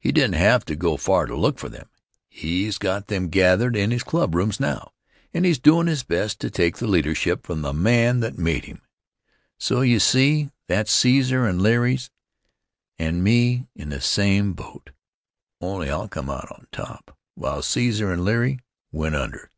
[0.00, 1.88] He didn't have to go far to look for them.
[2.28, 4.92] He's got them gathered in his clubrooms now,
[5.32, 8.82] and he's doin' his best to take the leadership from the man that made him.
[9.58, 12.00] So you see that Caesar and Leary
[12.98, 14.90] and me's in the same boat,
[15.60, 18.58] only I'll come out on top while Caesar and Leary
[18.90, 19.48] went under.